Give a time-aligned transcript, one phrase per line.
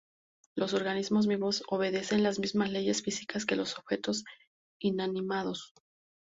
[0.55, 4.23] Los organismos vivos obedecen las mismas leyes físicas que los objetos
[4.81, 5.75] inanimados.